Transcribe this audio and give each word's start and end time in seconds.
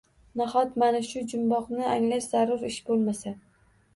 Nahot 0.39 0.71
mana 0.83 1.01
shu 1.07 1.21
jumboqni 1.33 1.85
anglash 1.97 2.31
zarur 2.33 2.65
ish 2.73 2.79
bo‘lmasa? 2.89 3.37